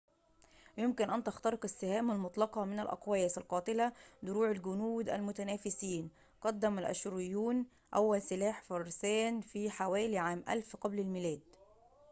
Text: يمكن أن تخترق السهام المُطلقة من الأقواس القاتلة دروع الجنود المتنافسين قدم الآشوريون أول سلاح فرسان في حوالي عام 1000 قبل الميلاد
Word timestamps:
يمكن 0.77 1.09
أن 1.09 1.23
تخترق 1.23 1.59
السهام 1.63 2.11
المُطلقة 2.11 2.65
من 2.65 2.79
الأقواس 2.79 3.37
القاتلة 3.37 3.91
دروع 4.23 4.51
الجنود 4.51 5.09
المتنافسين 5.09 6.09
قدم 6.41 6.79
الآشوريون 6.79 7.65
أول 7.95 8.21
سلاح 8.21 8.61
فرسان 8.63 9.41
في 9.41 9.69
حوالي 9.69 10.17
عام 10.17 10.43
1000 10.49 10.75
قبل 10.75 10.99
الميلاد 10.99 11.39